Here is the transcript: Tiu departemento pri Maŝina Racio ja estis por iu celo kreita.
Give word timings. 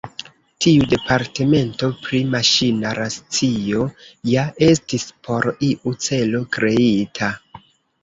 Tiu 0.65 0.87
departemento 0.93 1.89
pri 2.07 2.21
Maŝina 2.37 2.95
Racio 3.01 3.87
ja 4.33 4.49
estis 4.71 5.09
por 5.31 5.51
iu 5.71 5.97
celo 6.11 6.47
kreita. 6.59 7.35